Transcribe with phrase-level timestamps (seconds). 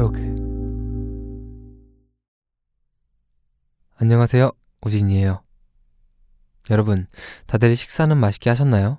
[0.00, 0.18] 카로그
[3.96, 4.50] 안녕하세요.
[4.80, 5.42] 우진이에요.
[6.70, 7.06] 여러분,
[7.44, 8.98] 다들 식사는 맛있게 하셨나요?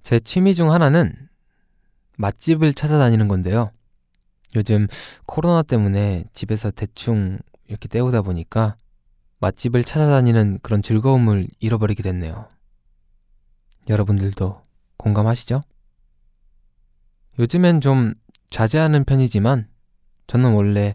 [0.00, 1.28] 제 취미 중 하나는
[2.16, 3.72] 맛집을 찾아다니는 건데요.
[4.56, 4.86] 요즘
[5.26, 8.76] 코로나 때문에 집에서 대충 이렇게 때우다 보니까
[9.40, 12.48] 맛집을 찾아다니는 그런 즐거움을 잃어버리게 됐네요.
[13.90, 14.62] 여러분들도
[14.96, 15.60] 공감하시죠?
[17.38, 18.14] 요즘엔 좀
[18.50, 19.68] 자제하는 편이지만
[20.26, 20.94] 저는 원래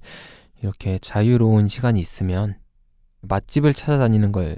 [0.62, 2.58] 이렇게 자유로운 시간이 있으면
[3.22, 4.58] 맛집을 찾아다니는 걸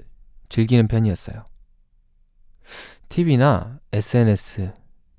[0.49, 1.45] 즐기는 편이었어요.
[3.09, 4.73] TV나 SNS,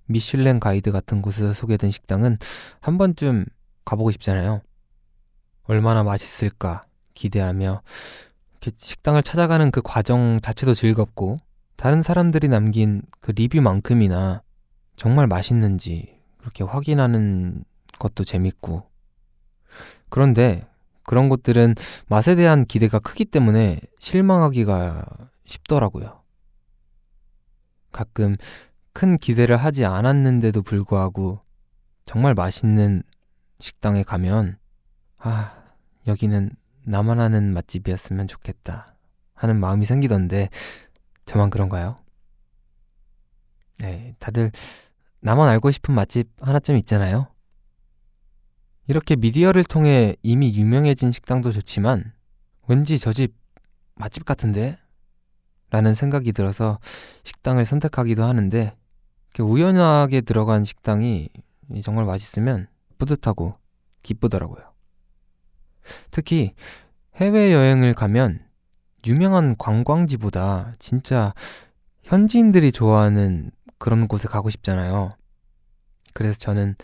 [0.06, 2.38] 미슐랭 가이드 같은 곳에서 소개된 식당은
[2.80, 3.46] 한 번쯤
[3.84, 4.62] 가보고 싶잖아요.
[5.64, 6.82] 얼마나 맛있을까
[7.14, 7.82] 기대하며
[8.76, 11.36] 식당을 찾아가는 그 과정 자체도 즐겁고
[11.76, 14.42] 다른 사람들이 남긴 그 리뷰만큼이나
[14.96, 16.15] 정말 맛있는지
[16.46, 17.64] 그렇게 확인하는
[17.98, 18.88] 것도 재밌고
[20.08, 20.64] 그런데
[21.02, 21.74] 그런 곳들은
[22.08, 25.04] 맛에 대한 기대가 크기 때문에 실망하기가
[25.44, 26.22] 쉽더라고요.
[27.90, 28.36] 가끔
[28.92, 31.40] 큰 기대를 하지 않았는데도 불구하고
[32.04, 33.02] 정말 맛있는
[33.58, 34.58] 식당에 가면
[35.18, 35.64] 아,
[36.06, 36.50] 여기는
[36.84, 38.94] 나만 아는 맛집이었으면 좋겠다
[39.34, 40.50] 하는 마음이 생기던데
[41.24, 41.96] 저만 그런가요?
[43.80, 44.50] 네, 다들
[45.26, 47.26] 나만 알고 싶은 맛집 하나쯤 있잖아요.
[48.86, 52.12] 이렇게 미디어를 통해 이미 유명해진 식당도 좋지만
[52.68, 53.34] 왠지 저 집
[53.96, 54.78] 맛집 같은데?
[55.70, 56.78] 라는 생각이 들어서
[57.24, 58.76] 식당을 선택하기도 하는데
[59.40, 61.28] 우연하게 들어간 식당이
[61.82, 63.54] 정말 맛있으면 뿌듯하고
[64.04, 64.62] 기쁘더라고요.
[66.12, 66.54] 특히
[67.16, 68.46] 해외여행을 가면
[69.08, 71.34] 유명한 관광지보다 진짜
[72.04, 75.14] 현지인들이 좋아하는 그런 곳에 가고 싶잖아요.
[76.16, 76.76] 그래서 저는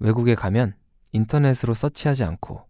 [0.00, 0.74] 외국에 가면
[1.12, 2.66] 인터넷으로 서치하지 않고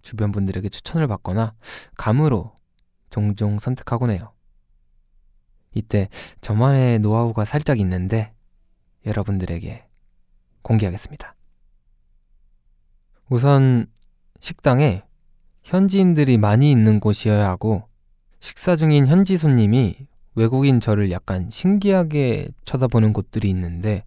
[0.00, 1.54] 주변 분들에게 추천을 받거나
[1.98, 2.54] 감으로
[3.10, 4.32] 종종 선택하곤 해요.
[5.74, 6.08] 이때
[6.40, 8.32] 저만의 노하우가 살짝 있는데
[9.04, 9.86] 여러분들에게
[10.62, 11.34] 공개하겠습니다.
[13.28, 13.84] 우선
[14.40, 15.04] 식당에
[15.62, 17.86] 현지인들이 많이 있는 곳이어야 하고
[18.40, 24.04] 식사 중인 현지 손님이 외국인 저를 약간 신기하게 쳐다보는 곳들이 있는데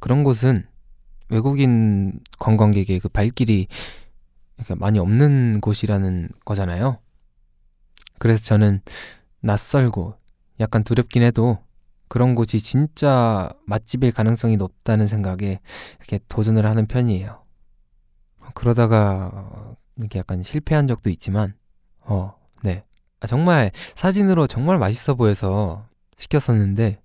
[0.00, 0.66] 그런 곳은
[1.28, 3.68] 외국인 관광객의 그 발길이
[4.76, 6.98] 많이 없는 곳이라는 거잖아요.
[8.18, 8.80] 그래서 저는
[9.40, 10.14] 낯설고
[10.58, 11.58] 약간 두렵긴 해도
[12.08, 15.60] 그런 곳이 진짜 맛집일 가능성이 높다는 생각에
[15.98, 17.44] 이렇게 도전을 하는 편이에요.
[18.54, 21.54] 그러다가 이렇게 약간 실패한 적도 있지만,
[22.00, 22.82] 어, 네.
[23.20, 25.86] 아, 정말 사진으로 정말 맛있어 보여서
[26.16, 27.00] 시켰었는데,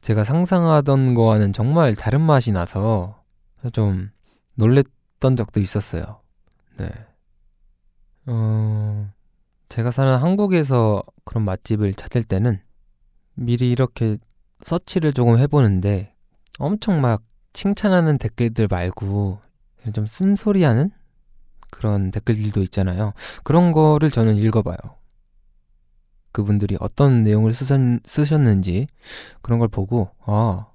[0.00, 3.20] 제가 상상하던 거와는 정말 다른 맛이 나서
[3.72, 4.10] 좀
[4.54, 6.20] 놀랬던 적도 있었어요.
[6.76, 6.88] 네.
[8.26, 9.10] 어,
[9.68, 12.60] 제가 사는 한국에서 그런 맛집을 찾을 때는
[13.34, 14.18] 미리 이렇게
[14.62, 16.14] 서치를 조금 해보는데
[16.58, 19.40] 엄청 막 칭찬하는 댓글들 말고
[19.94, 20.90] 좀 쓴소리하는
[21.70, 23.12] 그런 댓글들도 있잖아요.
[23.44, 24.76] 그런 거를 저는 읽어봐요.
[26.38, 28.86] 그분들이 어떤 내용을 쓰셨, 는지
[29.42, 30.66] 그런 걸 보고 아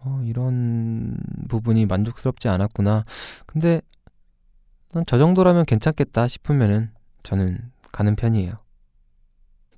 [0.00, 1.18] 어, 이런
[1.50, 3.04] 부분이 만족스럽지 않았구나.
[3.44, 3.82] 근데
[5.06, 6.92] 저 정도라면 괜찮겠다 싶으면은
[7.24, 7.58] 저는
[7.92, 8.54] 가는 편이에요.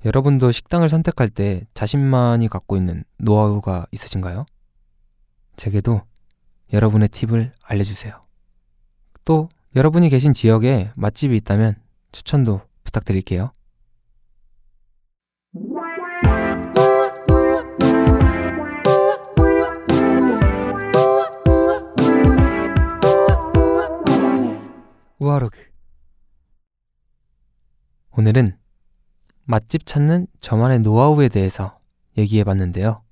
[0.05, 4.47] 여러분도 식당을 선택할 때 자신만이 갖고 있는 노하우가 있으신가요?
[5.57, 6.03] 제게도
[6.73, 8.23] 여러분의 팁을 알려주세요.
[9.25, 11.75] 또 여러분이 계신 지역에 맛집이 있다면
[12.13, 13.51] 추천도 부탁드릴게요.
[25.35, 25.59] 우아로그
[28.13, 28.57] 오늘은
[29.45, 31.79] 맛집 찾는 저만의 노하우에 대해서
[32.17, 33.03] 얘기해 봤는데요.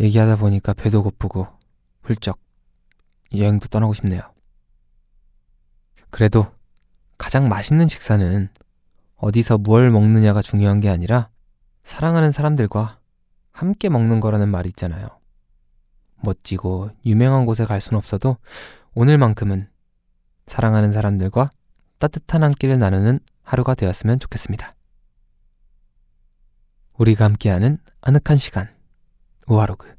[0.00, 1.46] 얘기하다 보니까 배도 고프고
[2.02, 2.38] 훌쩍
[3.34, 4.22] 여행도 떠나고 싶네요.
[6.08, 6.46] 그래도
[7.18, 8.48] 가장 맛있는 식사는
[9.16, 11.28] 어디서 뭘 먹느냐가 중요한 게 아니라
[11.84, 12.98] 사랑하는 사람들과
[13.52, 15.08] 함께 먹는 거라는 말이 있잖아요.
[16.22, 18.38] 멋지고 유명한 곳에 갈 순 없어도
[18.94, 19.68] 오늘만큼은
[20.50, 21.48] 사랑하는 사람들과
[22.00, 24.74] 따뜻한 한 끼를 나누는 하루가 되었으면 좋겠습니다.
[26.94, 28.68] 우리가 함께하는 아늑한 시간,
[29.46, 29.94] 우아로그.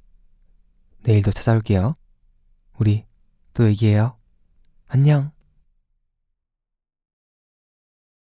[1.03, 1.93] 내일도 찾아올게요.
[2.77, 3.05] 우리
[3.53, 4.17] 또 얘기해요.
[4.87, 5.31] 안녕.